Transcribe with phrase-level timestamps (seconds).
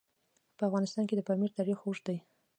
[0.57, 2.17] په افغانستان کې د پامیر تاریخ اوږد دی.